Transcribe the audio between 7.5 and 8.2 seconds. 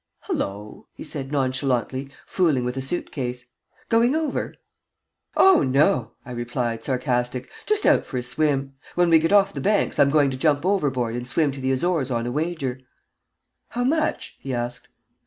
"Just out for